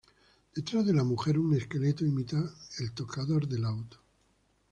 Detrás 0.55 0.83
de 0.87 0.95
la 0.95 1.03
mujer 1.03 1.37
un 1.37 1.55
esqueleto 1.55 2.03
imita 2.03 2.39
al 2.79 2.91
tocador 2.95 3.47
de 3.47 3.59
laúd. 3.59 3.91